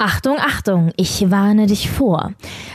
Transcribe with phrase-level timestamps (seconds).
[0.00, 2.32] Achtung, Achtung, ich warne dich vor.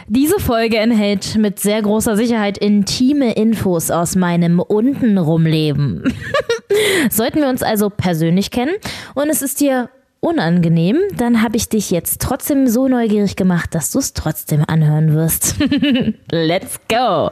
[0.07, 6.03] Diese Folge enthält mit sehr großer Sicherheit intime Infos aus meinem untenrum Leben.
[7.09, 8.73] Sollten wir uns also persönlich kennen
[9.15, 9.89] und es ist dir
[10.19, 15.13] unangenehm, dann habe ich dich jetzt trotzdem so neugierig gemacht, dass du es trotzdem anhören
[15.13, 15.55] wirst.
[16.29, 17.29] Let's go!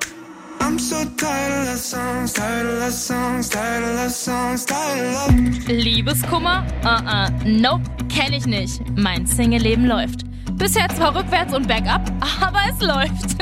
[5.68, 6.64] Liebeskummer?
[6.84, 8.82] Uh-uh, nope, kenne ich nicht.
[8.96, 10.22] Mein Single-Leben läuft.
[10.54, 13.38] Bisher zwar rückwärts und bergab, aber es läuft.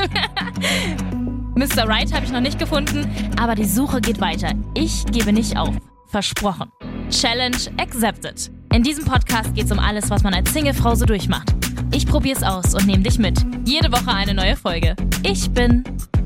[1.56, 1.86] Mr.
[1.86, 3.06] Right habe ich noch nicht gefunden,
[3.38, 4.52] aber die Suche geht weiter.
[4.74, 5.74] Ich gebe nicht auf.
[6.06, 6.72] Versprochen.
[7.10, 8.50] Challenge accepted.
[8.72, 11.52] In diesem Podcast geht es um alles, was man als Singlefrau so durchmacht.
[11.92, 13.36] Ich probiere es aus und nehme dich mit.
[13.64, 14.94] Jede Woche eine neue Folge.
[15.24, 15.82] Ich bin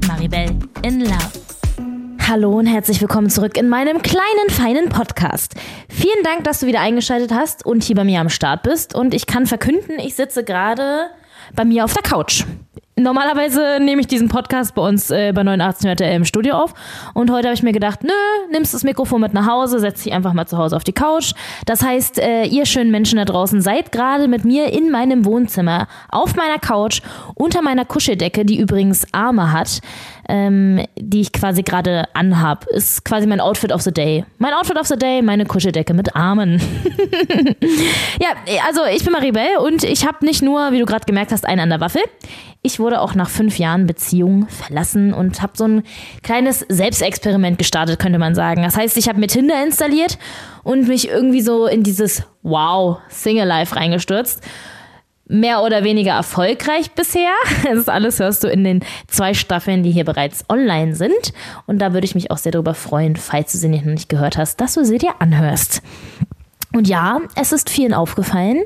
[0.07, 0.51] Maribel
[0.83, 1.33] in Love.
[2.29, 5.55] Hallo und herzlich willkommen zurück in meinem kleinen, feinen Podcast.
[5.89, 8.95] Vielen Dank, dass du wieder eingeschaltet hast und hier bei mir am Start bist.
[8.95, 11.09] Und ich kann verkünden, ich sitze gerade
[11.55, 12.45] bei mir auf der Couch.
[12.97, 16.75] Normalerweise nehme ich diesen Podcast bei uns äh, bei 89 RTL im Studio auf.
[17.13, 18.13] Und heute habe ich mir gedacht, nö,
[18.53, 21.33] nimmst das Mikrofon mit nach Hause, setz dich einfach mal zu Hause auf die Couch.
[21.67, 25.89] Das heißt, äh, ihr schönen Menschen da draußen seid gerade mit mir in meinem Wohnzimmer,
[26.09, 27.01] auf meiner Couch,
[27.35, 29.81] unter meiner Kuscheldecke, die übrigens Arme hat,
[30.29, 32.67] ähm, die ich quasi gerade anhab.
[32.67, 34.25] Ist quasi mein Outfit of the Day.
[34.39, 36.61] Mein Outfit of the Day, meine Kuscheldecke mit Armen.
[38.21, 38.29] ja,
[38.67, 41.61] also ich bin Maribel und ich habe nicht nur, wie du gerade gemerkt hast, einen
[41.61, 42.03] an der Waffel.
[42.63, 45.83] Ich wurde auch nach fünf Jahren Beziehung verlassen und habe so ein
[46.23, 48.63] kleines Selbstexperiment gestartet, könnte man sagen.
[48.63, 50.19] Das heißt, ich habe mir Tinder installiert
[50.63, 54.43] und mich irgendwie so in dieses Wow, Single Life reingestürzt.
[55.27, 57.33] Mehr oder weniger erfolgreich bisher.
[57.65, 61.33] Das alles hörst du in den zwei Staffeln, die hier bereits online sind.
[61.67, 64.37] Und da würde ich mich auch sehr darüber freuen, falls du sie noch nicht gehört
[64.37, 65.83] hast, dass du sie dir anhörst.
[66.75, 68.65] Und ja, es ist vielen aufgefallen.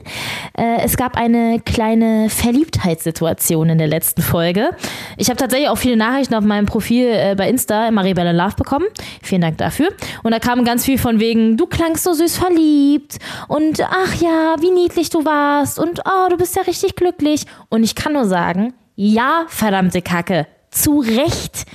[0.57, 4.71] Äh, es gab eine kleine Verliebtheitssituation in der letzten Folge.
[5.19, 8.87] Ich habe tatsächlich auch viele Nachrichten auf meinem Profil äh, bei Insta, Maribella Love, bekommen.
[9.23, 9.89] Vielen Dank dafür.
[10.23, 13.19] Und da kam ganz viel von wegen, du klangst so süß verliebt.
[13.47, 15.79] Und ach ja, wie niedlich du warst.
[15.79, 17.45] Und oh, du bist ja richtig glücklich.
[17.69, 20.47] Und ich kann nur sagen, ja, verdammte Kacke.
[20.71, 21.67] Zu Recht.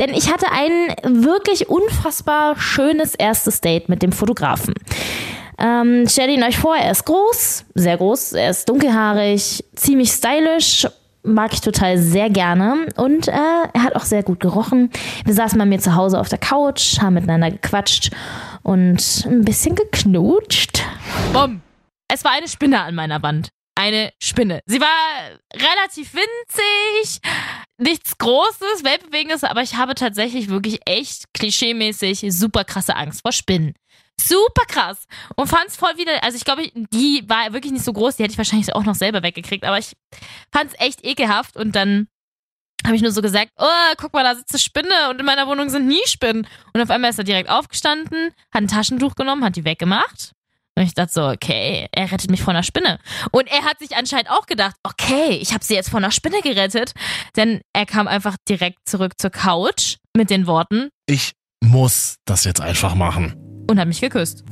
[0.00, 4.74] Denn ich hatte ein wirklich unfassbar schönes erstes Date mit dem Fotografen.
[5.58, 10.86] Ähm, stellt ihn euch vor, er ist groß, sehr groß, er ist dunkelhaarig, ziemlich stylisch,
[11.24, 14.90] mag ich total sehr gerne und äh, er hat auch sehr gut gerochen.
[15.24, 18.10] Wir saßen bei mir zu Hause auf der Couch, haben miteinander gequatscht
[18.62, 20.82] und ein bisschen geknutscht.
[21.32, 21.60] Bumm!
[22.10, 23.48] Es war eine Spinne an meiner Wand.
[23.74, 24.60] Eine Spinne.
[24.66, 24.88] Sie war
[25.54, 27.20] relativ winzig,
[27.78, 33.74] nichts Großes, Weltbewegendes, aber ich habe tatsächlich wirklich echt klischeemäßig super krasse Angst vor Spinnen.
[34.20, 35.06] Super krass.
[35.36, 38.32] Und fand's voll wieder, also ich glaube, die war wirklich nicht so groß, die hätte
[38.32, 39.96] ich wahrscheinlich auch noch selber weggekriegt, aber ich
[40.52, 42.08] fand's echt ekelhaft und dann
[42.84, 45.46] habe ich nur so gesagt, oh, guck mal, da sitzt eine Spinne und in meiner
[45.46, 46.46] Wohnung sind nie Spinnen.
[46.72, 50.32] Und auf einmal ist er direkt aufgestanden, hat ein Taschentuch genommen, hat die weggemacht.
[50.76, 53.00] Und ich dachte so, okay, er rettet mich vor einer Spinne.
[53.32, 56.40] Und er hat sich anscheinend auch gedacht, okay, ich habe sie jetzt vor einer Spinne
[56.40, 56.92] gerettet.
[57.36, 62.60] Denn er kam einfach direkt zurück zur Couch mit den Worten, ich muss das jetzt
[62.60, 64.44] einfach machen und hat mich geküsst.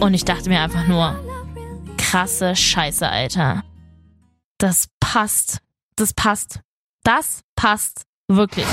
[0.00, 1.20] Und ich dachte mir einfach nur,
[1.98, 3.62] krasse Scheiße, Alter.
[4.58, 5.58] Das passt.
[5.96, 6.60] Das passt.
[7.04, 8.66] Das passt wirklich.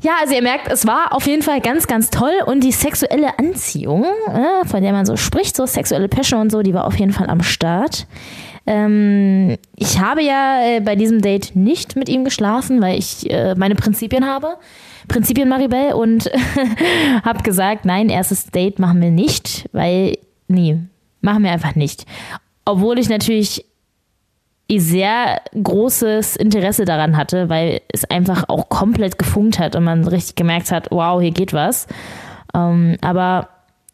[0.00, 3.38] Ja, also ihr merkt, es war auf jeden Fall ganz, ganz toll und die sexuelle
[3.38, 6.98] Anziehung, äh, von der man so spricht, so sexuelle Passion und so, die war auf
[6.98, 8.08] jeden Fall am Start.
[8.66, 13.54] Ähm, ich habe ja äh, bei diesem Date nicht mit ihm geschlafen, weil ich äh,
[13.56, 14.56] meine Prinzipien habe.
[15.08, 16.30] Prinzipien Maribel und
[17.24, 20.78] habe gesagt, nein, erstes Date machen wir nicht, weil, nee,
[21.20, 22.06] machen wir einfach nicht.
[22.64, 23.64] Obwohl ich natürlich
[24.74, 30.36] sehr großes Interesse daran hatte, weil es einfach auch komplett gefunkt hat und man richtig
[30.36, 31.86] gemerkt hat, wow, hier geht was.
[32.54, 33.48] Ähm, aber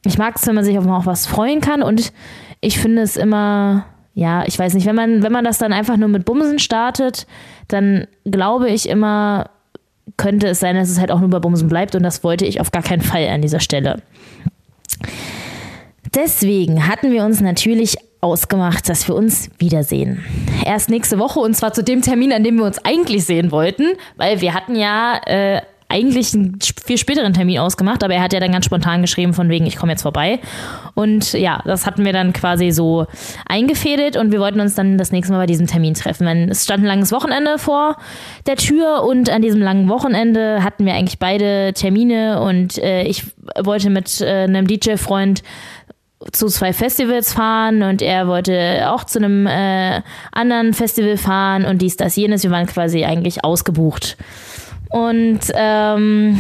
[0.04, 2.12] ich mag es, wenn man sich auf was freuen kann und
[2.60, 3.86] ich finde es immer
[4.18, 7.28] ja, ich weiß nicht, wenn man, wenn man das dann einfach nur mit Bumsen startet,
[7.68, 9.48] dann glaube ich immer,
[10.16, 12.60] könnte es sein, dass es halt auch nur bei Bumsen bleibt und das wollte ich
[12.60, 14.02] auf gar keinen Fall an dieser Stelle.
[16.16, 20.24] Deswegen hatten wir uns natürlich ausgemacht, dass wir uns wiedersehen.
[20.66, 23.84] Erst nächste Woche und zwar zu dem Termin, an dem wir uns eigentlich sehen wollten,
[24.16, 28.40] weil wir hatten ja äh, eigentlich einen viel späteren Termin ausgemacht, aber er hat ja
[28.40, 30.38] dann ganz spontan geschrieben, von wegen, ich komme jetzt vorbei.
[30.94, 33.06] Und ja, das hatten wir dann quasi so
[33.46, 36.26] eingefädelt und wir wollten uns dann das nächste Mal bei diesem Termin treffen.
[36.50, 37.96] Es stand ein langes Wochenende vor
[38.46, 43.24] der Tür und an diesem langen Wochenende hatten wir eigentlich beide Termine und äh, ich
[43.58, 45.42] wollte mit äh, einem DJ-Freund
[46.32, 50.02] zu zwei Festivals fahren und er wollte auch zu einem äh,
[50.32, 52.42] anderen Festival fahren und dies, das, jenes.
[52.42, 54.16] Wir waren quasi eigentlich ausgebucht.
[54.90, 56.38] Und ähm,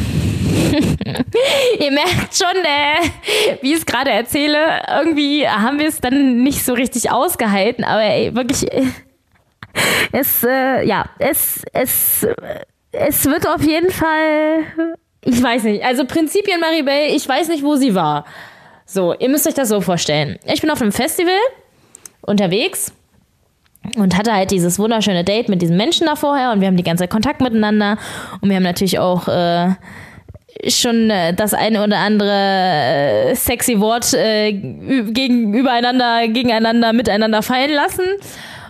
[1.78, 6.64] ihr merkt schon, äh, wie ich es gerade erzähle, irgendwie haben wir es dann nicht
[6.64, 8.86] so richtig ausgehalten, aber ey, wirklich, äh,
[10.12, 12.26] es, äh, ja, es, es,
[12.92, 17.76] es wird auf jeden Fall, ich weiß nicht, also Prinzipien Maribel, ich weiß nicht, wo
[17.76, 18.24] sie war.
[18.86, 20.38] So, ihr müsst euch das so vorstellen.
[20.46, 21.38] Ich bin auf einem Festival
[22.22, 22.92] unterwegs
[23.96, 26.82] und hatte halt dieses wunderschöne Date mit diesen Menschen da vorher und wir haben die
[26.82, 27.96] ganze Zeit Kontakt miteinander.
[28.40, 29.70] Und wir haben natürlich auch äh,
[30.66, 38.04] schon äh, das eine oder andere äh, sexy Wort äh, gegenübereinander, gegeneinander, miteinander fallen lassen.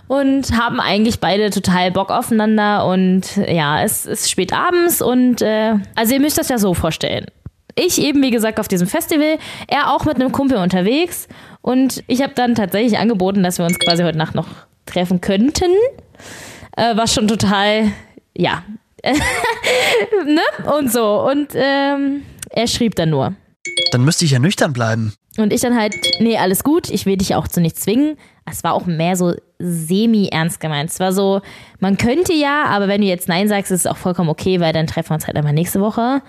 [0.07, 2.87] Und haben eigentlich beide total Bock aufeinander.
[2.87, 7.27] Und ja, es ist spät abends und äh, also ihr müsst das ja so vorstellen.
[7.75, 9.37] Ich eben, wie gesagt, auf diesem Festival,
[9.67, 11.27] er auch mit einem Kumpel unterwegs.
[11.61, 14.47] Und ich habe dann tatsächlich angeboten, dass wir uns quasi heute Nacht noch
[14.89, 15.71] treffen könnten.
[16.75, 17.91] Äh, was schon total,
[18.35, 18.63] ja.
[20.25, 20.41] ne?
[20.77, 21.21] Und so.
[21.29, 23.33] Und ähm, er schrieb dann nur.
[23.91, 25.13] Dann müsste ich ja nüchtern bleiben.
[25.37, 28.17] Und ich dann halt, nee, alles gut, ich will dich auch zu nichts zwingen.
[28.49, 30.89] Es war auch mehr so semi-ernst gemeint.
[30.89, 31.41] Es war so,
[31.79, 34.73] man könnte ja, aber wenn du jetzt Nein sagst, ist es auch vollkommen okay, weil
[34.73, 36.21] dann treffen wir uns halt einfach nächste Woche.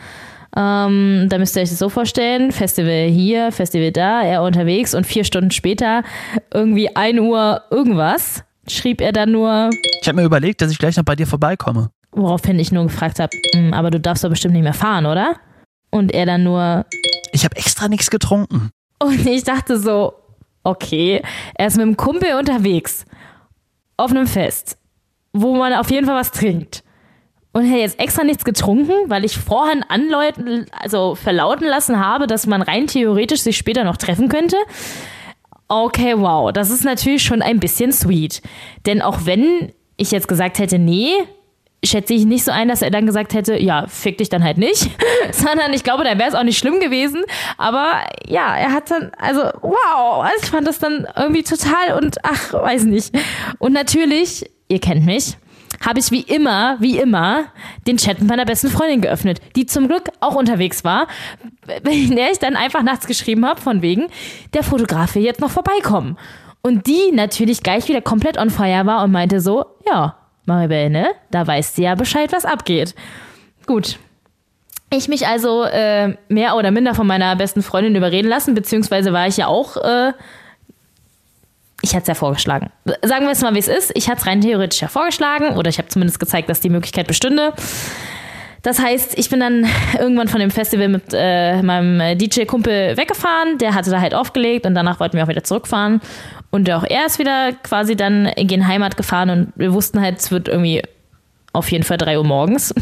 [0.57, 5.07] Ähm, da müsst ihr euch das so vorstellen: Festival hier, Festival da, er unterwegs und
[5.07, 6.03] vier Stunden später,
[6.53, 9.71] irgendwie 1 Uhr irgendwas, schrieb er dann nur.
[10.01, 11.91] Ich habe mir überlegt, dass ich gleich noch bei dir vorbeikomme.
[12.13, 15.37] Woraufhin ich nur gefragt habe, hm, aber du darfst doch bestimmt nicht mehr fahren, oder?
[15.91, 16.87] Und er dann nur.
[17.33, 18.71] Ich habe extra nichts getrunken.
[18.99, 20.15] Und ich dachte so,
[20.65, 21.23] okay,
[21.55, 23.05] er ist mit einem Kumpel unterwegs.
[23.97, 24.79] Auf einem Fest,
[25.33, 26.83] wo man auf jeden Fall was trinkt
[27.53, 32.47] und hätte jetzt extra nichts getrunken, weil ich vorhin anläuten, also verlauten lassen habe, dass
[32.47, 34.57] man rein theoretisch sich später noch treffen könnte.
[35.73, 38.43] Okay, wow, das ist natürlich schon ein bisschen sweet.
[38.87, 41.13] Denn auch wenn ich jetzt gesagt hätte, nee,
[41.85, 44.59] schätze ich nicht so ein, dass er dann gesagt hätte, ja, fick dich dann halt
[44.59, 44.91] nicht,
[45.31, 47.23] sondern ich glaube, da wäre es auch nicht schlimm gewesen.
[47.57, 52.17] Aber ja, er hat dann, also wow, also ich fand das dann irgendwie total und
[52.25, 53.17] ach, weiß nicht.
[53.61, 55.37] Und natürlich, ihr kennt mich,
[55.85, 57.45] habe ich wie immer, wie immer,
[57.87, 61.07] den Chat mit meiner besten Freundin geöffnet, die zum Glück auch unterwegs war,
[61.85, 64.09] in der ich dann einfach nachts geschrieben habe, von wegen,
[64.53, 66.19] der Fotograf will jetzt noch vorbeikommen.
[66.63, 71.09] Und die natürlich gleich wieder komplett on fire war und meinte so, ja, Maribel, ne?
[71.31, 72.95] Da weißt du ja Bescheid, was abgeht.
[73.67, 73.99] Gut.
[74.93, 79.29] Ich mich also äh, mehr oder minder von meiner besten Freundin überreden lassen, beziehungsweise war
[79.29, 80.13] ich ja auch äh,
[81.83, 82.71] ich hatte es ja vorgeschlagen.
[83.03, 83.93] Sagen wir es mal, wie es ist.
[83.95, 87.07] Ich hatte es rein theoretisch ja vorgeschlagen oder ich habe zumindest gezeigt, dass die Möglichkeit
[87.07, 87.53] bestünde.
[88.63, 89.67] Das heißt, ich bin dann
[89.99, 93.57] irgendwann von dem Festival mit äh, meinem DJ-Kumpel weggefahren.
[93.59, 96.01] Der hatte da halt aufgelegt und danach wollten wir auch wieder zurückfahren.
[96.51, 100.19] Und auch er ist wieder quasi dann in die Heimat gefahren und wir wussten halt,
[100.19, 100.83] es wird irgendwie
[101.53, 102.75] auf jeden Fall 3 Uhr morgens,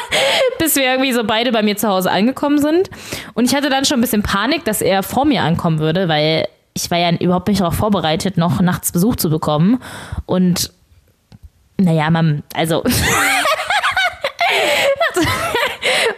[0.58, 2.90] bis wir irgendwie so beide bei mir zu Hause angekommen sind.
[3.34, 6.46] Und ich hatte dann schon ein bisschen Panik, dass er vor mir ankommen würde, weil
[6.82, 9.82] ich war ja überhaupt nicht darauf vorbereitet, noch nachts Besuch zu bekommen.
[10.26, 10.70] Und
[11.76, 12.84] naja, man, also.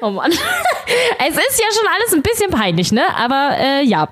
[0.02, 0.30] oh Mann.
[0.30, 3.02] Es ist ja schon alles ein bisschen peinlich, ne?
[3.16, 4.08] Aber äh, ja.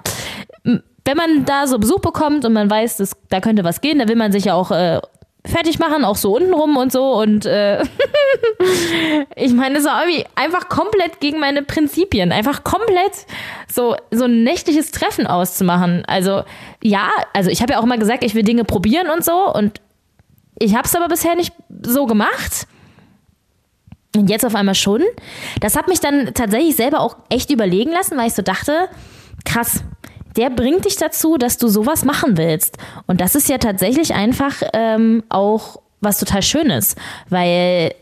[0.65, 4.07] Wenn man da so Besuch bekommt und man weiß, dass, da könnte was gehen, da
[4.09, 5.01] will man sich ja auch äh,
[5.49, 7.13] fertig machen, auch so untenrum und so.
[7.15, 7.83] Und äh,
[9.37, 12.33] ich meine, das war irgendwie einfach komplett gegen meine Prinzipien.
[12.33, 13.27] Einfach komplett
[13.71, 16.05] so, so ein nächtliches Treffen auszumachen.
[16.07, 16.43] Also,
[16.83, 19.53] ja, also ich habe ja auch immer gesagt, ich will Dinge probieren und so.
[19.53, 19.81] Und
[20.59, 21.53] ich habe es aber bisher nicht
[21.83, 22.67] so gemacht.
[24.17, 25.03] Und jetzt auf einmal schon.
[25.61, 28.89] Das hat mich dann tatsächlich selber auch echt überlegen lassen, weil ich so dachte,
[29.45, 29.85] krass,
[30.39, 32.79] der bringt dich dazu, dass du sowas machen willst.
[33.07, 36.95] Und das ist ja tatsächlich einfach ähm, auch was total Schönes,
[37.29, 37.93] weil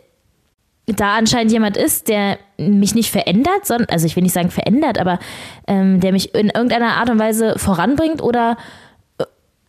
[0.87, 4.99] da anscheinend jemand ist, der mich nicht verändert, sondern, also ich will nicht sagen verändert,
[4.99, 5.19] aber
[5.66, 8.57] ähm, der mich in irgendeiner Art und Weise voranbringt oder
[9.19, 9.25] äh,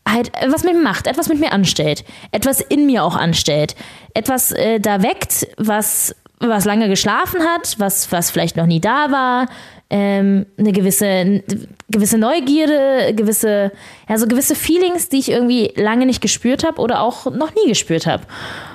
[0.07, 3.75] halt etwas mit mir macht, etwas mit mir anstellt, etwas in mir auch anstellt,
[4.13, 9.09] etwas äh, da weckt, was, was lange geschlafen hat, was, was vielleicht noch nie da
[9.09, 9.47] war,
[9.89, 11.43] ähm, eine gewisse,
[11.89, 13.71] gewisse Neugierde, gewisse,
[14.09, 17.69] ja, so gewisse Feelings, die ich irgendwie lange nicht gespürt habe oder auch noch nie
[17.69, 18.23] gespürt habe.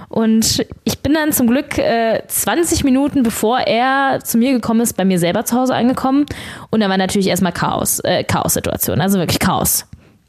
[0.09, 4.95] Und ich bin dann zum Glück äh, 20 Minuten bevor er zu mir gekommen ist,
[4.95, 6.27] bei mir selber zu Hause angekommen.
[6.71, 9.87] Und da war natürlich erstmal Chaos, äh, Chaos-Situation, also wirklich Chaos.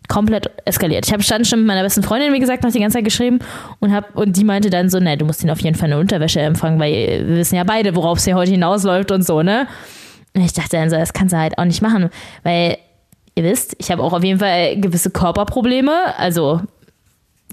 [0.08, 1.06] Komplett eskaliert.
[1.06, 3.40] Ich habe stand schon mit meiner besten Freundin, wie gesagt, noch die ganze Zeit geschrieben
[3.80, 6.00] und hab, und die meinte dann so, ne, du musst ihn auf jeden Fall eine
[6.00, 9.68] Unterwäsche empfangen, weil wir wissen ja beide, worauf es hier heute hinausläuft und so, ne?
[10.36, 12.10] Und ich dachte dann so, das kannst du halt auch nicht machen,
[12.44, 12.78] weil
[13.36, 16.62] ihr wisst, ich habe auch auf jeden Fall gewisse Körperprobleme, also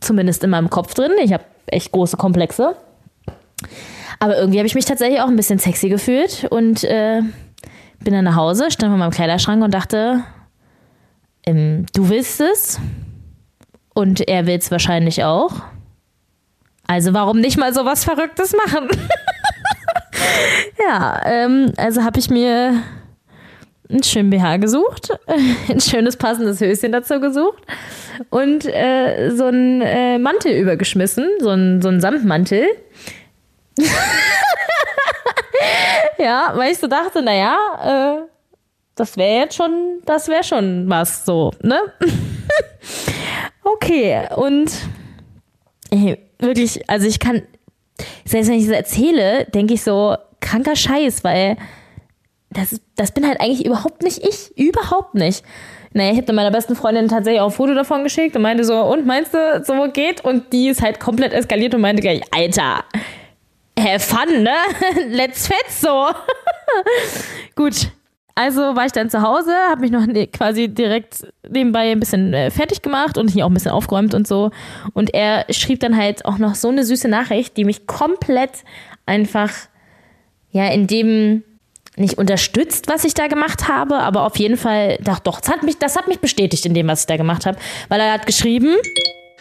[0.00, 1.12] zumindest in meinem Kopf drin.
[1.22, 2.76] Ich habe echt große Komplexe.
[4.18, 7.22] Aber irgendwie habe ich mich tatsächlich auch ein bisschen sexy gefühlt und äh,
[8.00, 10.24] bin dann nach Hause, stand vor meinem Kleiderschrank und dachte,
[11.46, 12.78] ähm, du willst es
[13.94, 15.62] und er will es wahrscheinlich auch.
[16.86, 18.88] Also warum nicht mal so was Verrücktes machen?
[20.78, 22.82] ja, ähm, also habe ich mir
[23.88, 25.10] einen schönen BH gesucht,
[25.68, 27.62] ein schönes passendes Höschen dazu gesucht
[28.30, 32.66] und äh, so einen äh, Mantel übergeschmissen, so einen, so einen Samtmantel.
[36.18, 38.26] ja, weil ich so dachte, naja, äh,
[38.94, 41.80] das wäre jetzt schon, das wäre schon was so, ne?
[43.64, 44.70] okay, und
[45.90, 47.42] ey, wirklich, also ich kann,
[48.24, 51.56] selbst wenn ich das erzähle, denke ich so, kranker Scheiß, weil
[52.50, 54.56] das, das bin halt eigentlich überhaupt nicht ich.
[54.56, 55.44] Überhaupt nicht.
[55.92, 58.80] Naja, ich habe meiner besten Freundin tatsächlich auch ein Foto davon geschickt und meinte so,
[58.80, 60.24] und meinst du, so geht?
[60.24, 62.84] Und die ist halt komplett eskaliert und meinte gleich, Alter,
[63.78, 64.54] have fun, ne?
[65.08, 66.08] Let's fetz so.
[67.56, 67.90] Gut.
[68.34, 72.32] Also war ich dann zu Hause, habe mich noch ne, quasi direkt nebenbei ein bisschen
[72.32, 74.50] äh, fertig gemacht und hier auch ein bisschen aufgeräumt und so.
[74.92, 78.64] Und er schrieb dann halt auch noch so eine süße Nachricht, die mich komplett
[79.06, 79.50] einfach,
[80.52, 81.42] ja, in dem
[81.96, 85.62] nicht unterstützt, was ich da gemacht habe, aber auf jeden Fall, doch, doch, das hat
[85.62, 87.58] mich, das hat mich bestätigt in dem, was ich da gemacht habe,
[87.88, 88.76] weil er hat geschrieben.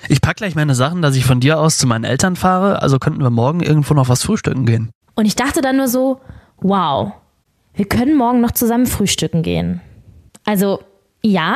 [0.07, 2.99] Ich pack gleich meine Sachen, dass ich von dir aus zu meinen Eltern fahre, also
[2.99, 4.91] könnten wir morgen irgendwo noch was frühstücken gehen.
[5.15, 6.19] Und ich dachte dann nur so,
[6.57, 7.13] wow,
[7.73, 9.81] wir können morgen noch zusammen frühstücken gehen.
[10.45, 10.81] Also,
[11.21, 11.55] ja,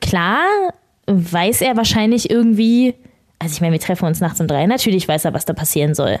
[0.00, 0.40] klar,
[1.06, 2.94] weiß er wahrscheinlich irgendwie,
[3.38, 5.94] also ich meine, wir treffen uns nachts um drei, natürlich weiß er, was da passieren
[5.94, 6.18] soll.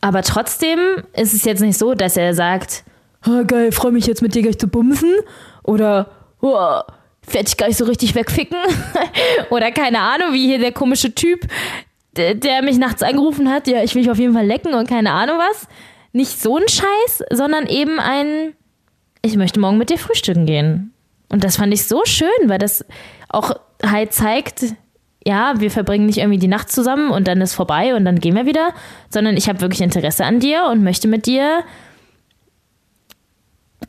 [0.00, 0.78] Aber trotzdem
[1.14, 2.84] ist es jetzt nicht so, dass er sagt,
[3.26, 5.14] oh, geil, freue mich jetzt mit dir gleich zu bumsen.
[5.62, 6.54] Oder, oh,
[7.26, 8.56] werde ich gleich so richtig wegficken.
[9.50, 11.46] Oder keine Ahnung, wie hier der komische Typ,
[12.16, 14.88] der, der mich nachts angerufen hat, ja, ich will dich auf jeden Fall lecken und
[14.88, 15.68] keine Ahnung was.
[16.12, 18.54] Nicht so ein Scheiß, sondern eben ein,
[19.22, 20.92] ich möchte morgen mit dir frühstücken gehen.
[21.28, 22.84] Und das fand ich so schön, weil das
[23.28, 24.64] auch halt zeigt,
[25.24, 28.34] ja, wir verbringen nicht irgendwie die Nacht zusammen und dann ist vorbei und dann gehen
[28.34, 28.70] wir wieder,
[29.10, 31.62] sondern ich habe wirklich Interesse an dir und möchte mit dir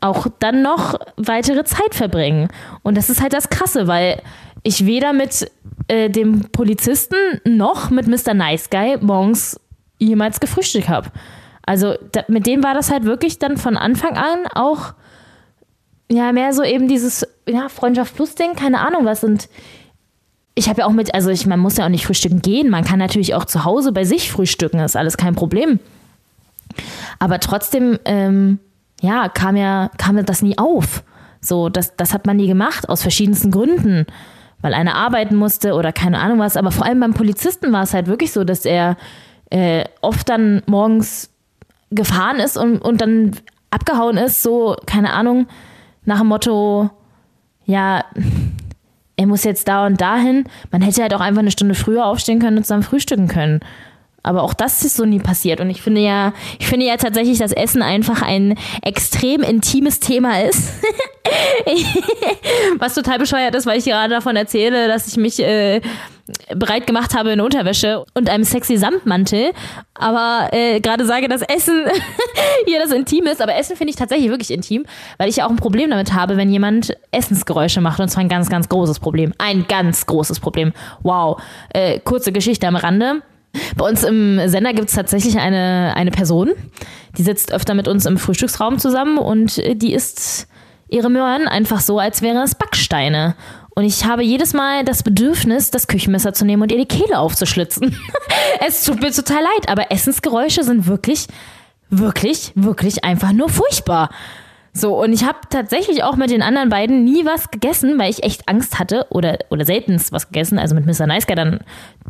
[0.01, 2.49] auch dann noch weitere Zeit verbringen.
[2.83, 4.21] Und das ist halt das Krasse, weil
[4.63, 5.49] ich weder mit
[5.87, 8.33] äh, dem Polizisten noch mit Mr.
[8.33, 9.59] Nice Guy morgens
[9.99, 11.11] jemals gefrühstückt habe.
[11.63, 14.93] Also da, mit denen war das halt wirklich dann von Anfang an auch
[16.09, 19.23] ja mehr so eben dieses ja, Freundschaft plus Ding, keine Ahnung was.
[19.23, 19.49] Und
[20.55, 22.69] ich habe ja auch mit, also ich, man muss ja auch nicht frühstücken gehen.
[22.69, 25.79] Man kann natürlich auch zu Hause bei sich frühstücken, ist alles kein Problem.
[27.19, 28.59] Aber trotzdem, ähm,
[29.01, 31.03] ja, kam ja, kam das nie auf.
[31.39, 34.05] So, das, das hat man nie gemacht, aus verschiedensten Gründen.
[34.61, 36.55] Weil einer arbeiten musste oder keine Ahnung was.
[36.55, 38.95] Aber vor allem beim Polizisten war es halt wirklich so, dass er
[39.49, 41.30] äh, oft dann morgens
[41.91, 43.31] gefahren ist und, und dann
[43.69, 45.47] abgehauen ist, so, keine Ahnung,
[46.05, 46.89] nach dem Motto,
[47.65, 48.03] ja,
[49.17, 50.45] er muss jetzt da und dahin.
[50.71, 53.59] Man hätte halt auch einfach eine Stunde früher aufstehen können und zusammen frühstücken können.
[54.23, 55.61] Aber auch das ist so nie passiert.
[55.61, 60.41] Und ich finde ja, ich finde ja tatsächlich, dass Essen einfach ein extrem intimes Thema
[60.41, 60.73] ist.
[62.77, 65.81] Was total bescheuert ist, weil ich gerade davon erzähle, dass ich mich äh,
[66.55, 69.51] bereit gemacht habe in Unterwäsche und einem sexy Samtmantel.
[69.93, 71.85] Aber äh, gerade sage, dass Essen
[72.65, 73.41] hier das intim ist.
[73.41, 74.85] Aber Essen finde ich tatsächlich wirklich intim,
[75.17, 77.99] weil ich ja auch ein Problem damit habe, wenn jemand Essensgeräusche macht.
[77.99, 79.33] Und zwar ein ganz, ganz großes Problem.
[79.37, 80.73] Ein ganz großes Problem.
[81.03, 81.41] Wow.
[81.73, 83.21] Äh, kurze Geschichte am Rande.
[83.75, 86.51] Bei uns im Sender gibt es tatsächlich eine, eine Person,
[87.17, 90.47] die sitzt öfter mit uns im Frühstücksraum zusammen und die isst
[90.87, 93.35] ihre Möhren einfach so, als wären es Backsteine.
[93.73, 97.19] Und ich habe jedes Mal das Bedürfnis, das Küchenmesser zu nehmen und ihr die Kehle
[97.19, 97.95] aufzuschlitzen.
[98.67, 101.27] es tut mir total leid, aber Essensgeräusche sind wirklich,
[101.89, 104.09] wirklich, wirklich einfach nur furchtbar.
[104.73, 108.23] So, und ich habe tatsächlich auch mit den anderen beiden nie was gegessen, weil ich
[108.23, 110.59] echt Angst hatte oder, oder seltenst was gegessen.
[110.59, 111.07] Also mit Mr.
[111.07, 111.59] Nice Guy dann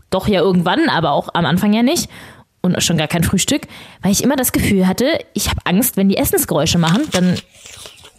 [0.10, 2.10] doch ja irgendwann, aber auch am Anfang ja nicht.
[2.64, 3.64] Und schon gar kein Frühstück,
[4.04, 7.40] weil ich immer das Gefühl hatte, ich habe Angst, wenn die Essensgeräusche machen, dann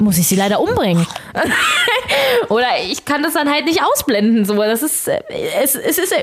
[0.03, 1.07] muss ich sie leider umbringen.
[2.49, 4.45] oder ich kann das dann halt nicht ausblenden.
[4.45, 6.15] So, das ist, es, es ist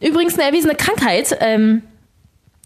[0.00, 1.36] übrigens eine erwiesene Krankheit.
[1.40, 1.82] Ähm,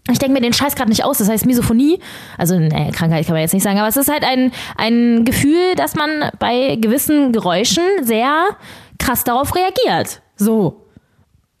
[0.09, 1.19] ich denke mir den Scheiß gerade nicht aus.
[1.19, 1.99] Das heißt Misophonie,
[2.37, 5.75] also naja, Krankheit kann man jetzt nicht sagen, aber es ist halt ein, ein Gefühl,
[5.75, 8.49] dass man bei gewissen Geräuschen sehr
[8.97, 10.21] krass darauf reagiert.
[10.35, 10.87] So.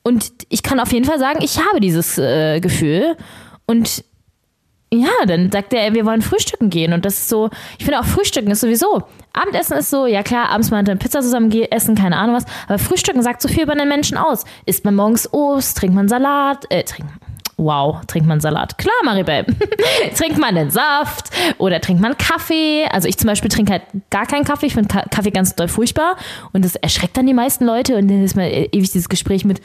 [0.03, 3.15] Und ich kann auf jeden Fall sagen, ich habe dieses äh, Gefühl.
[3.67, 4.03] Und
[4.93, 6.91] ja, dann sagt er, wir wollen frühstücken gehen.
[6.91, 9.03] Und das ist so, ich finde auch Frühstücken ist sowieso.
[9.33, 12.45] Abendessen ist so, ja klar, abends mal eine Pizza zusammen essen, keine Ahnung was.
[12.67, 14.43] Aber Frühstücken sagt so viel über den Menschen aus.
[14.65, 17.11] Isst man morgens Obst, trinkt man Salat, äh, trinkt
[17.57, 18.79] Wow, trinkt man Salat.
[18.79, 19.45] Klar, Maribel.
[20.15, 21.29] trinkt man den Saft
[21.59, 22.85] oder trinkt man Kaffee.
[22.91, 24.65] Also ich zum Beispiel trinke halt gar keinen Kaffee.
[24.65, 26.15] Ich finde Kaffee ganz doll furchtbar.
[26.53, 27.97] Und das erschreckt dann die meisten Leute.
[27.97, 29.61] Und dann ist mal ewig dieses Gespräch mit,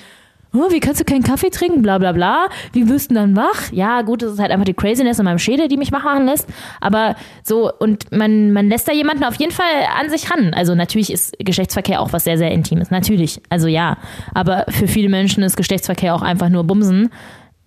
[0.56, 3.70] oh, wie kannst du keinen Kaffee trinken, bla bla bla, wie wirst du dann wach?
[3.72, 6.26] Ja, gut, das ist halt einfach die Craziness in meinem Schädel, die mich wach machen
[6.26, 6.48] lässt,
[6.80, 9.66] aber so, und man, man lässt da jemanden auf jeden Fall
[10.00, 10.54] an sich ran.
[10.54, 13.98] Also natürlich ist Geschlechtsverkehr auch was sehr, sehr Intimes, natürlich, also ja,
[14.34, 17.10] aber für viele Menschen ist Geschlechtsverkehr auch einfach nur Bumsen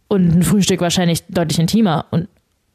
[0.10, 2.06] und ein Frühstück wahrscheinlich deutlich intimer.
[2.12, 2.28] Und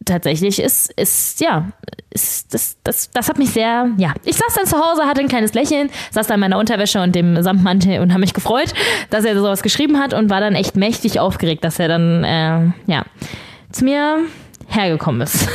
[0.05, 1.69] tatsächlich ist, ist ja,
[2.11, 4.15] ist, das, das, das hat mich sehr, ja.
[4.25, 7.15] Ich saß dann zu Hause, hatte ein kleines Lächeln, saß da in meiner Unterwäsche und
[7.15, 8.73] dem Samtmantel und habe mich gefreut,
[9.11, 12.73] dass er sowas geschrieben hat und war dann echt mächtig aufgeregt, dass er dann, äh,
[12.91, 13.05] ja,
[13.73, 14.19] zu mir
[14.69, 15.49] hergekommen ist.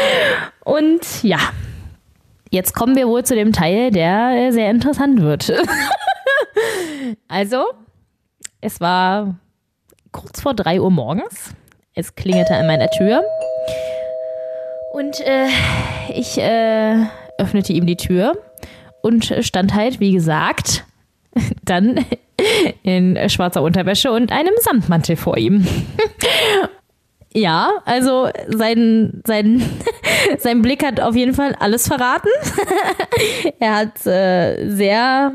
[0.64, 1.38] und ja,
[2.50, 5.52] jetzt kommen wir wohl zu dem Teil, der äh, sehr interessant wird.
[7.28, 7.64] also,
[8.60, 9.36] es war
[10.10, 11.54] kurz vor drei Uhr morgens
[11.94, 13.22] es klingelte an meiner Tür.
[14.92, 15.48] Und äh,
[16.14, 17.06] ich äh,
[17.38, 18.36] öffnete ihm die Tür
[19.00, 20.84] und stand halt, wie gesagt,
[21.64, 22.04] dann
[22.82, 25.66] in schwarzer Unterwäsche und einem Samtmantel vor ihm.
[27.32, 29.62] ja, also sein, sein,
[30.38, 32.28] sein Blick hat auf jeden Fall alles verraten.
[33.60, 35.32] er hat äh, sehr,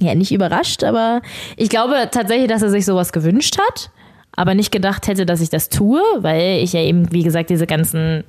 [0.00, 1.22] ja, nicht überrascht, aber
[1.56, 3.90] ich glaube tatsächlich, dass er sich sowas gewünscht hat
[4.36, 7.66] aber nicht gedacht hätte, dass ich das tue, weil ich ja eben, wie gesagt, diese
[7.66, 8.24] ganzen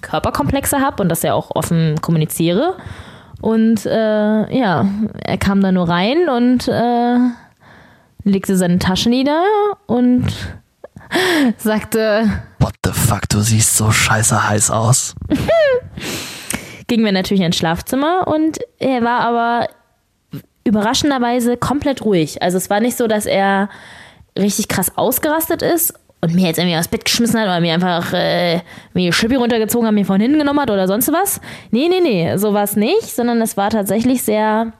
[0.00, 2.76] Körperkomplexe habe und das ja auch offen kommuniziere.
[3.40, 4.86] Und äh, ja,
[5.24, 7.16] er kam da nur rein und äh,
[8.24, 9.42] legte seine Tasche nieder
[9.86, 10.26] und
[11.56, 15.14] sagte: What the fuck, du siehst so scheiße heiß aus.
[16.86, 19.68] Gingen wir natürlich ins Schlafzimmer und er war aber
[20.64, 22.42] überraschenderweise komplett ruhig.
[22.42, 23.68] Also es war nicht so, dass er
[24.36, 28.12] richtig krass ausgerastet ist und mir jetzt irgendwie aus Bett geschmissen hat oder mir einfach
[28.12, 28.56] äh,
[28.92, 31.40] mir die Schippi runtergezogen hat, mir von hinten genommen hat oder sonst was.
[31.70, 34.72] Nee, nee, nee, sowas nicht, sondern es war tatsächlich sehr,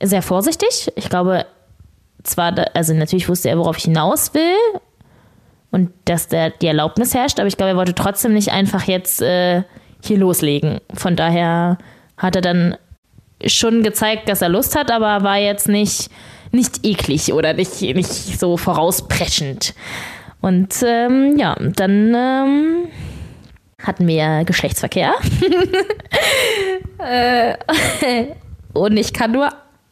[0.00, 0.92] sehr vorsichtig.
[0.94, 1.46] Ich glaube,
[2.22, 4.80] zwar, also natürlich wusste er, worauf ich hinaus will
[5.72, 9.20] und dass der, die Erlaubnis herrscht, aber ich glaube, er wollte trotzdem nicht einfach jetzt
[9.20, 9.62] äh,
[10.02, 10.80] hier loslegen.
[10.94, 11.78] Von daher
[12.16, 12.76] hat er dann
[13.44, 16.08] schon gezeigt, dass er Lust hat, aber war jetzt nicht
[16.52, 19.74] nicht eklig oder nicht, nicht so vorauspreschend.
[20.42, 22.88] Und ähm, ja, dann ähm,
[23.80, 25.14] hatten wir Geschlechtsverkehr.
[26.98, 27.54] äh,
[28.72, 29.50] und ich kann nur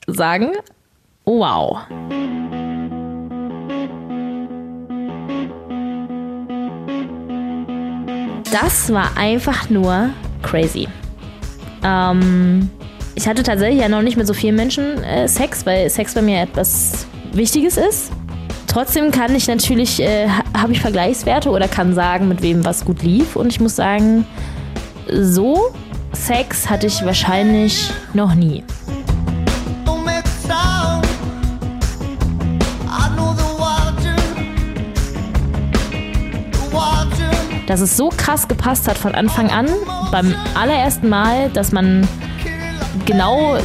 [0.09, 0.51] sagen,
[1.25, 1.79] wow.
[8.51, 10.11] Das war einfach nur
[10.43, 10.89] crazy.
[11.85, 12.69] Ähm,
[13.15, 16.23] ich hatte tatsächlich ja noch nicht mit so vielen Menschen äh, Sex, weil Sex bei
[16.23, 18.11] mir etwas Wichtiges ist.
[18.71, 23.03] Trotzdem kann ich natürlich, äh, habe ich Vergleichswerte oder kann sagen, mit wem was gut
[23.03, 23.35] lief.
[23.35, 24.25] Und ich muss sagen,
[25.13, 25.73] so
[26.13, 28.63] Sex hatte ich wahrscheinlich noch nie.
[37.67, 39.67] Dass es so krass gepasst hat von Anfang an,
[40.13, 42.07] beim allerersten Mal, dass man
[43.05, 43.59] genau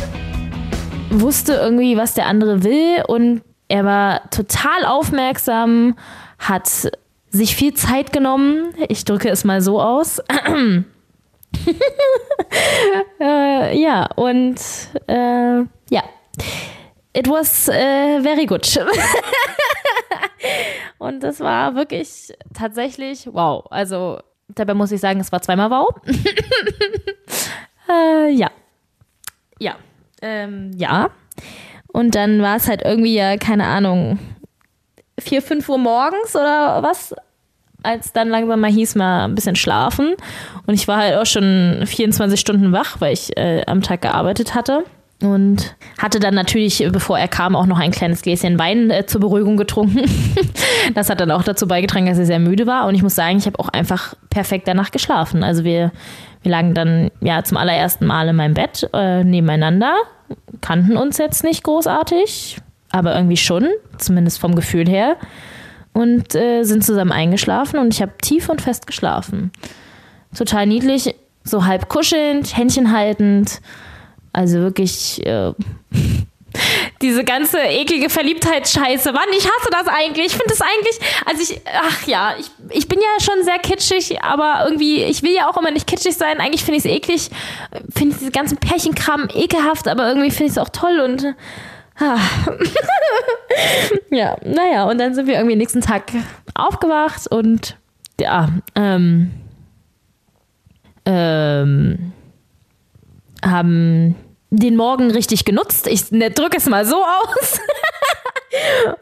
[1.11, 5.95] wusste irgendwie, was der andere will und er war total aufmerksam,
[6.39, 6.91] hat
[7.29, 8.73] sich viel Zeit genommen.
[8.87, 10.19] Ich drücke es mal so aus.
[13.19, 14.59] äh, ja, und
[15.07, 16.03] äh, ja.
[17.13, 18.77] It was äh, very good.
[20.97, 23.65] und das war wirklich tatsächlich wow.
[23.69, 25.95] Also dabei muss ich sagen, es war zweimal wow.
[27.89, 28.51] äh, ja
[29.59, 29.75] ja,
[30.21, 31.09] ähm, ja.
[31.95, 34.19] Und dann war es halt irgendwie ja, keine Ahnung,
[35.17, 37.15] 4, 5 Uhr morgens oder was,
[37.83, 40.13] als dann langsam mal hieß, mal ein bisschen schlafen.
[40.65, 44.55] Und ich war halt auch schon 24 Stunden wach, weil ich äh, am Tag gearbeitet
[44.55, 44.83] hatte.
[45.21, 49.21] Und hatte dann natürlich, bevor er kam, auch noch ein kleines Gläschen Wein äh, zur
[49.21, 50.03] Beruhigung getrunken.
[50.93, 52.85] das hat dann auch dazu beigetragen, dass er sehr müde war.
[52.87, 55.41] Und ich muss sagen, ich habe auch einfach perfekt danach geschlafen.
[55.43, 55.91] Also wir
[56.45, 59.95] wir lagen dann ja zum allerersten Mal in meinem Bett äh, nebeneinander,
[60.61, 62.57] kannten uns jetzt nicht großartig,
[62.91, 65.17] aber irgendwie schon, zumindest vom Gefühl her.
[65.91, 69.51] und äh, sind zusammen eingeschlafen und ich habe tief und fest geschlafen.
[70.37, 73.59] Total niedlich, so halb kuschelnd, Händchen haltend.
[74.35, 75.53] Also wirklich äh,
[77.01, 79.13] diese ganze eklige Verliebtheitsscheiße.
[79.13, 80.25] Mann, ich hasse das eigentlich.
[80.25, 84.21] Ich finde das eigentlich, also ich, ach ja, ich, ich bin ja schon sehr kitschig,
[84.21, 86.41] aber irgendwie, ich will ja auch immer nicht kitschig sein.
[86.41, 87.29] Eigentlich finde ich es eklig,
[87.95, 91.33] finde diese ganzen Pärchenkram ekelhaft, aber irgendwie finde ich es auch toll und
[92.03, 92.19] ah.
[94.09, 96.11] ja, naja, und dann sind wir irgendwie nächsten Tag
[96.55, 97.77] aufgewacht und
[98.19, 99.31] ja, ähm,
[101.05, 102.11] ähm,
[103.41, 104.15] haben
[104.49, 105.87] den Morgen richtig genutzt.
[105.87, 107.59] Ich ne, drücke es mal so aus.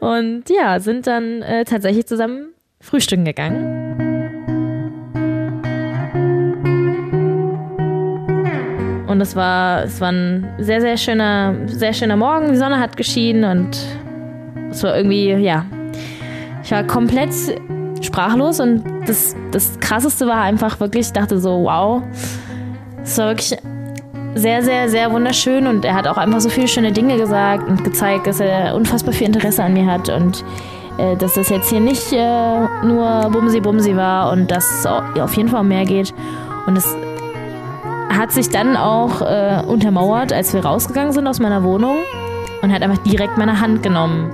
[0.00, 3.94] und ja, sind dann äh, tatsächlich zusammen frühstücken gegangen.
[9.06, 12.50] Und es war, es war ein sehr, sehr schöner, sehr schöner Morgen.
[12.50, 13.78] Die Sonne hat geschienen und
[14.70, 15.64] es war irgendwie, ja.
[16.64, 17.30] Ich war komplett
[18.02, 22.02] sprachlos und das, das krasseste war einfach wirklich, ich dachte so, wow.
[23.02, 23.56] Es war wirklich
[24.34, 27.84] sehr, sehr, sehr wunderschön und er hat auch einfach so viele schöne Dinge gesagt und
[27.84, 30.44] gezeigt, dass er unfassbar viel Interesse an mir hat und
[30.98, 35.34] äh, dass das jetzt hier nicht äh, nur Bumsi Bumsi war und dass es auf
[35.36, 36.14] jeden Fall um mehr geht.
[36.66, 36.96] Und es
[38.10, 41.96] hat sich dann auch äh, untermauert, als wir rausgegangen sind aus meiner Wohnung
[42.62, 44.30] und hat einfach direkt meine Hand genommen.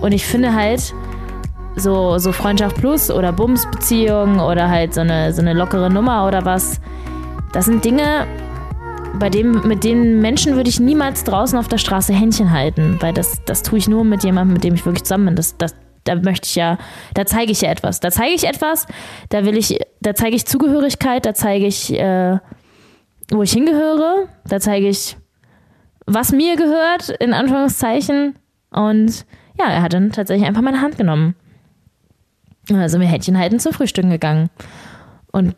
[0.00, 0.94] Und ich finde halt,
[1.78, 6.44] so, so Freundschaft Plus oder Bums-Beziehung oder halt so eine, so eine lockere Nummer oder
[6.44, 6.80] was.
[7.52, 8.26] Das sind Dinge,
[9.18, 13.12] bei dem, mit denen Menschen würde ich niemals draußen auf der Straße Händchen halten, weil
[13.12, 15.36] das, das tue ich nur mit jemandem, mit dem ich wirklich zusammen bin.
[15.36, 16.78] Das, das, da möchte ich ja,
[17.14, 18.00] da zeige ich ja etwas.
[18.00, 18.86] Da zeige ich etwas,
[19.28, 22.38] da will ich, da zeige ich Zugehörigkeit, da zeige ich, äh,
[23.30, 25.16] wo ich hingehöre, da zeige ich,
[26.06, 28.36] was mir gehört, in Anführungszeichen.
[28.70, 29.26] Und
[29.58, 31.34] ja, er hat dann tatsächlich einfach meine Hand genommen.
[32.72, 34.50] Also wir Händchen halten zum Frühstücken gegangen.
[35.32, 35.54] Und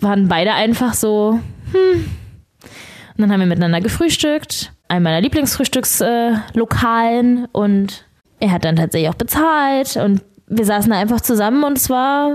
[0.00, 1.40] waren beide einfach so,
[1.72, 2.06] hm.
[3.16, 4.72] Und dann haben wir miteinander gefrühstückt.
[4.88, 7.44] Ein meiner Lieblingsfrühstückslokalen.
[7.44, 8.04] Äh, und
[8.40, 9.96] er hat dann tatsächlich auch bezahlt.
[9.96, 12.32] Und wir saßen da einfach zusammen und es war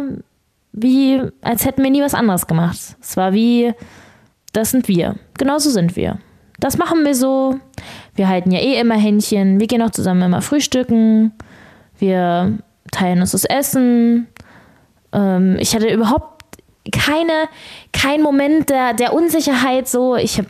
[0.74, 2.96] wie, als hätten wir nie was anderes gemacht.
[3.00, 3.74] Es war wie,
[4.54, 5.18] das sind wir.
[5.38, 6.18] Genauso sind wir.
[6.60, 7.60] Das machen wir so.
[8.16, 9.60] Wir halten ja eh immer Händchen.
[9.60, 11.34] Wir gehen auch zusammen immer frühstücken.
[11.98, 12.58] Wir
[12.92, 14.28] das Essen.
[15.14, 16.32] Ähm, ich hatte überhaupt
[16.92, 17.48] keine,
[17.94, 20.16] kein Moment der, der Unsicherheit so.
[20.16, 20.48] Ich hab,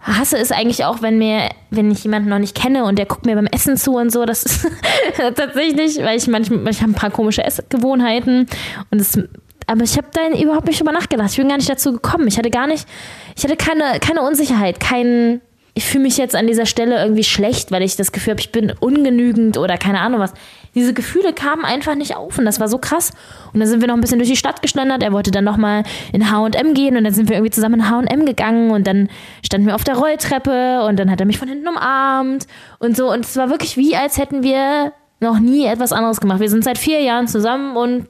[0.00, 3.26] hasse es eigentlich auch, wenn mir, wenn ich jemanden noch nicht kenne und der guckt
[3.26, 4.24] mir beim Essen zu und so.
[4.24, 4.66] Das ist
[5.16, 8.46] tatsächlich, weil ich manchmal, ich habe ein paar komische Essgewohnheiten
[8.90, 9.18] und es
[9.66, 11.30] aber ich habe da überhaupt nicht drüber nachgedacht.
[11.30, 12.28] Ich bin gar nicht dazu gekommen.
[12.28, 12.86] Ich hatte gar nicht,
[13.34, 15.40] ich hatte keine, keine Unsicherheit, kein,
[15.72, 18.52] ich fühle mich jetzt an dieser Stelle irgendwie schlecht, weil ich das Gefühl habe, ich
[18.52, 20.34] bin ungenügend oder keine Ahnung was
[20.74, 23.12] diese Gefühle kamen einfach nicht auf und das war so krass.
[23.52, 25.02] Und dann sind wir noch ein bisschen durch die Stadt geschlendert.
[25.02, 28.26] Er wollte dann nochmal in H&M gehen und dann sind wir irgendwie zusammen in H&M
[28.26, 29.08] gegangen und dann
[29.44, 32.46] standen wir auf der Rolltreppe und dann hat er mich von hinten umarmt
[32.80, 33.12] und so.
[33.12, 36.40] Und es war wirklich wie, als hätten wir noch nie etwas anderes gemacht.
[36.40, 38.08] Wir sind seit vier Jahren zusammen und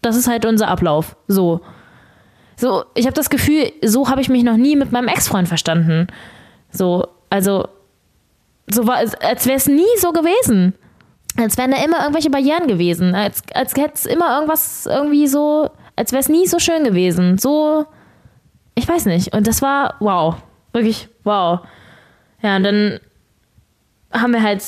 [0.00, 1.16] das ist halt unser Ablauf.
[1.28, 1.60] So.
[2.56, 6.06] So, ich habe das Gefühl, so habe ich mich noch nie mit meinem Ex-Freund verstanden.
[6.70, 7.68] So, also,
[8.70, 10.74] so war als wäre es nie so gewesen
[11.40, 13.14] als wären da immer irgendwelche Barrieren gewesen.
[13.14, 17.38] Als, als hätte es immer irgendwas irgendwie so, als wäre es nie so schön gewesen.
[17.38, 17.86] So,
[18.74, 19.34] ich weiß nicht.
[19.34, 20.36] Und das war wow.
[20.72, 21.60] Wirklich wow.
[22.42, 23.00] Ja, und dann
[24.12, 24.62] haben wir halt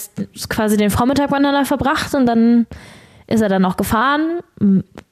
[0.48, 2.66] quasi den Vormittag miteinander verbracht und dann
[3.26, 4.40] ist er dann noch gefahren,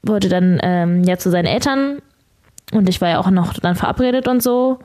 [0.03, 2.01] wurde dann ähm, ja zu seinen Eltern
[2.73, 4.79] und ich war ja auch noch dann verabredet und so.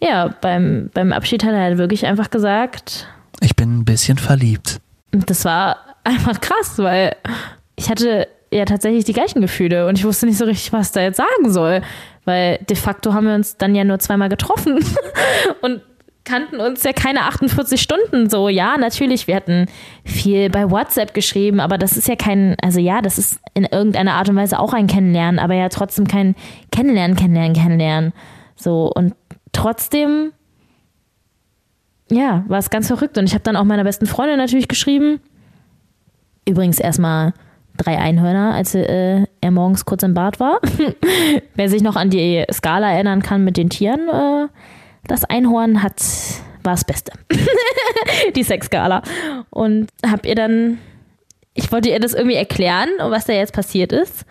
[0.00, 3.08] Ja, beim, beim Abschied hat er halt wirklich einfach gesagt.
[3.40, 4.80] Ich bin ein bisschen verliebt
[5.24, 7.16] das war einfach krass, weil
[7.76, 11.02] ich hatte ja tatsächlich die gleichen Gefühle und ich wusste nicht so richtig, was da
[11.02, 11.82] jetzt sagen soll.
[12.24, 14.78] Weil de facto haben wir uns dann ja nur zweimal getroffen
[15.62, 15.82] und
[16.24, 18.48] kannten uns ja keine 48 Stunden so.
[18.48, 19.66] Ja, natürlich, wir hatten
[20.04, 24.14] viel bei WhatsApp geschrieben, aber das ist ja kein, also ja, das ist in irgendeiner
[24.14, 26.34] Art und Weise auch ein Kennenlernen, aber ja trotzdem kein
[26.72, 28.12] Kennenlernen, Kennenlernen, Kennenlernen.
[28.56, 29.14] So, und
[29.52, 30.32] trotzdem
[32.10, 33.18] ja, war es ganz verrückt.
[33.18, 35.20] Und ich habe dann auch meiner besten Freundin natürlich geschrieben.
[36.48, 37.34] Übrigens erstmal
[37.76, 40.60] drei Einhörner, als äh, er morgens kurz im Bad war.
[41.54, 44.48] Wer sich noch an die Skala erinnern kann mit den Tieren, äh,
[45.06, 46.00] das Einhorn hat
[46.66, 47.12] war das Beste.
[48.34, 49.02] die Sexskala.
[49.50, 50.78] Und hab ihr dann,
[51.54, 54.26] ich wollte ihr das irgendwie erklären, was da jetzt passiert ist.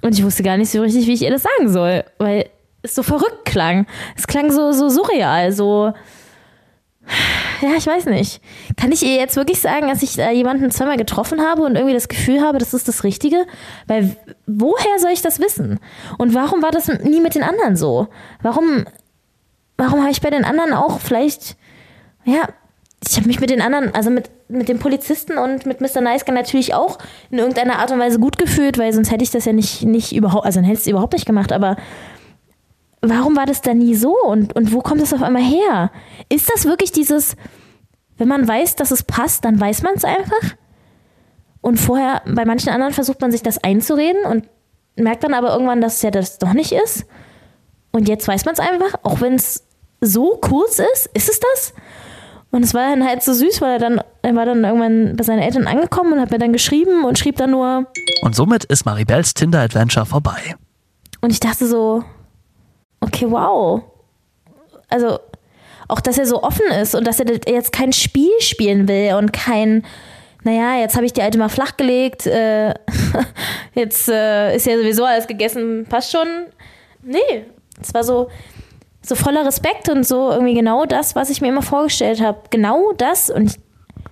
[0.00, 2.48] Und ich wusste gar nicht so richtig, wie ich ihr das sagen soll, weil
[2.82, 3.86] es so verrückt klang.
[4.16, 5.92] Es klang so, so surreal, so,
[7.60, 8.40] ja, ich weiß nicht.
[8.76, 11.94] Kann ich ihr jetzt wirklich sagen, dass ich äh, jemanden zweimal getroffen habe und irgendwie
[11.94, 13.46] das Gefühl habe, das ist das Richtige?
[13.86, 14.16] Weil
[14.46, 15.78] woher soll ich das wissen?
[16.18, 18.08] Und warum war das nie mit den anderen so?
[18.42, 18.84] Warum,
[19.76, 21.56] warum habe ich bei den anderen auch vielleicht,
[22.24, 22.48] ja,
[23.08, 26.00] ich habe mich mit den anderen, also mit, mit dem Polizisten und mit Mr.
[26.00, 26.98] Nice Guy natürlich auch
[27.30, 30.14] in irgendeiner Art und Weise gut gefühlt, weil sonst hätte ich das ja nicht, nicht
[30.14, 31.76] überhaupt, also dann hätte ich es überhaupt nicht gemacht, aber
[33.00, 35.90] warum war das dann nie so und, und wo kommt das auf einmal her?
[36.28, 37.36] Ist das wirklich dieses,
[38.16, 40.56] wenn man weiß, dass es passt, dann weiß man es einfach?
[41.60, 44.48] Und vorher, bei manchen anderen versucht man sich das einzureden und
[44.96, 47.06] merkt dann aber irgendwann, dass es ja das doch nicht ist.
[47.90, 49.64] Und jetzt weiß man es einfach, auch wenn es
[50.00, 51.74] so kurz ist, ist es das?
[52.50, 55.24] Und es war dann halt so süß, weil er dann, er war dann irgendwann bei
[55.24, 57.86] seinen Eltern angekommen und hat mir dann geschrieben und schrieb dann nur.
[58.22, 60.56] Und somit ist Maribels Tinder-Adventure vorbei.
[61.20, 62.04] Und ich dachte so,
[63.00, 63.82] okay, wow.
[64.88, 65.18] Also,
[65.88, 69.32] auch, dass er so offen ist und dass er jetzt kein Spiel spielen will und
[69.32, 69.84] kein,
[70.44, 72.74] naja, jetzt habe ich die alte mal flachgelegt, äh,
[73.74, 76.28] jetzt äh, ist ja sowieso alles gegessen, passt schon.
[77.02, 77.46] Nee,
[77.80, 78.28] es war so,
[79.02, 82.40] so voller Respekt und so irgendwie genau das, was ich mir immer vorgestellt habe.
[82.50, 83.67] Genau das und ich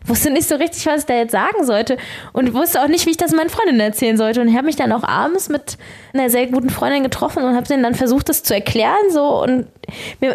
[0.08, 1.96] wusste nicht so richtig, was ich da jetzt sagen sollte
[2.32, 4.40] und wusste auch nicht, wie ich das meinen Freundinnen erzählen sollte.
[4.40, 5.78] Und ich habe mich dann auch abends mit
[6.12, 9.10] einer sehr guten Freundin getroffen und habe denen dann versucht, das zu erklären.
[9.10, 9.66] So und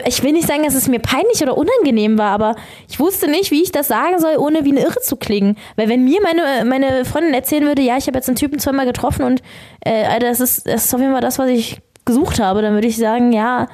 [0.05, 2.55] ich will nicht sagen, dass es mir peinlich oder unangenehm war, aber
[2.89, 5.57] ich wusste nicht, wie ich das sagen soll, ohne wie eine Irre zu klingen.
[5.75, 8.85] Weil wenn mir meine, meine Freundin erzählen würde, ja, ich habe jetzt einen Typen zweimal
[8.85, 9.41] getroffen und
[9.81, 12.87] äh, das, ist, das ist auf jeden Fall das, was ich gesucht habe, dann würde
[12.87, 13.67] ich sagen, ja,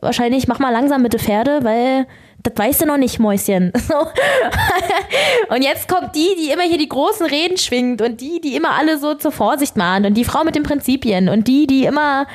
[0.00, 2.06] wahrscheinlich mach mal langsam mit der Pferde, weil
[2.42, 3.72] das weißt du noch nicht, Mäuschen.
[5.48, 8.70] und jetzt kommt die, die immer hier die großen Reden schwingt und die, die immer
[8.70, 12.26] alle so zur Vorsicht mahnt und die Frau mit den Prinzipien und die, die immer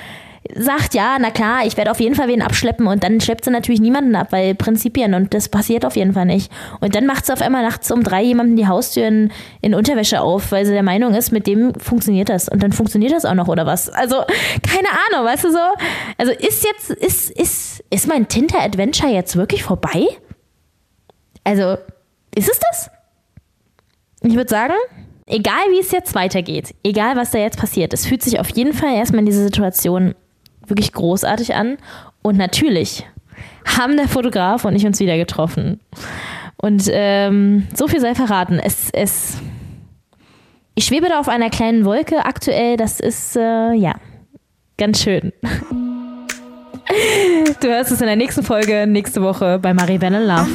[0.56, 3.52] sagt, ja, na klar, ich werde auf jeden Fall wen abschleppen und dann schleppt sie
[3.52, 6.52] natürlich niemanden ab, weil Prinzipien und das passiert auf jeden Fall nicht.
[6.80, 9.32] Und dann macht sie auf einmal nachts um drei jemanden die Haustüren
[9.62, 12.50] in Unterwäsche auf, weil sie der Meinung ist, mit dem funktioniert das.
[12.50, 13.90] Und dann funktioniert das auch noch oder was?
[13.90, 14.18] Also,
[14.64, 15.60] keine Ahnung, weißt du so?
[16.18, 20.06] Also ist jetzt, ist, ist, ist mein Tinder-Adventure jetzt wirklich vorbei?
[21.44, 21.78] Also,
[22.36, 22.92] ist es das?
[24.22, 24.74] Ich würde sagen,
[25.26, 28.74] egal wie es jetzt weitergeht, egal was da jetzt passiert, es fühlt sich auf jeden
[28.74, 30.16] Fall erstmal in dieser Situation
[30.70, 31.78] wirklich großartig an.
[32.22, 33.06] Und natürlich
[33.66, 35.80] haben der Fotograf und ich uns wieder getroffen.
[36.58, 38.60] Und ähm, so viel sei verraten.
[38.60, 39.38] Es, es,
[40.76, 42.78] ich schwebe da auf einer kleinen Wolke aktuell.
[42.78, 43.94] Das ist, äh, ja,
[44.78, 45.34] ganz schön.
[47.60, 50.48] Du hörst es in der nächsten Folge, nächste Woche bei Maribel in Love.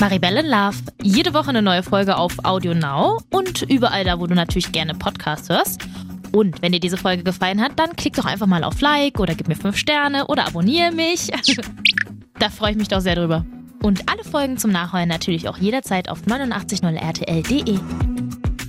[0.00, 0.76] Maribel in Love.
[1.02, 4.94] Jede Woche eine neue Folge auf Audio Now und überall da, wo du natürlich gerne
[4.94, 5.82] Podcasts hörst.
[6.32, 9.34] Und wenn dir diese Folge gefallen hat, dann klick doch einfach mal auf Like oder
[9.34, 11.30] gib mir 5 Sterne oder abonniere mich.
[12.38, 13.44] da freue ich mich doch sehr drüber.
[13.82, 17.78] Und alle Folgen zum Nachholen natürlich auch jederzeit auf 890rtl.de.